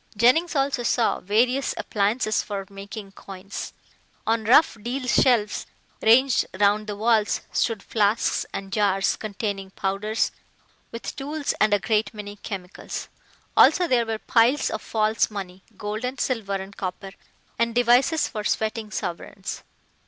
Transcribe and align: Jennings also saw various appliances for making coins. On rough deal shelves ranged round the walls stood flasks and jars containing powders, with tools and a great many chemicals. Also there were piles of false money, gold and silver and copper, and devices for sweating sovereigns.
Jennings 0.17 0.55
also 0.55 0.81
saw 0.81 1.19
various 1.19 1.75
appliances 1.77 2.41
for 2.41 2.65
making 2.71 3.11
coins. 3.11 3.71
On 4.25 4.45
rough 4.45 4.75
deal 4.81 5.05
shelves 5.07 5.67
ranged 6.01 6.43
round 6.59 6.87
the 6.87 6.95
walls 6.95 7.41
stood 7.51 7.83
flasks 7.83 8.43
and 8.51 8.73
jars 8.73 9.15
containing 9.15 9.69
powders, 9.69 10.31
with 10.91 11.15
tools 11.15 11.53
and 11.61 11.71
a 11.71 11.77
great 11.77 12.15
many 12.15 12.37
chemicals. 12.37 13.09
Also 13.55 13.85
there 13.87 14.07
were 14.07 14.17
piles 14.17 14.71
of 14.71 14.81
false 14.81 15.29
money, 15.29 15.61
gold 15.77 16.03
and 16.03 16.19
silver 16.19 16.55
and 16.55 16.77
copper, 16.77 17.11
and 17.59 17.75
devices 17.75 18.27
for 18.27 18.43
sweating 18.43 18.89
sovereigns. 18.89 19.61